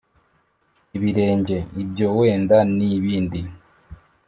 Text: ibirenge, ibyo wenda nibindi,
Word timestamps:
ibirenge, 0.97 1.57
ibyo 1.83 2.07
wenda 2.17 2.57
nibindi, 2.75 3.41